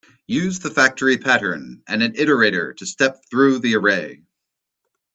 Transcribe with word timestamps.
Use 0.25 0.57
the 0.57 0.71
factory 0.71 1.15
pattern 1.19 1.83
and 1.87 2.01
an 2.01 2.13
iterator 2.13 2.75
to 2.77 2.87
step 2.87 3.23
through 3.29 3.59
the 3.59 3.75
array. 3.75 4.23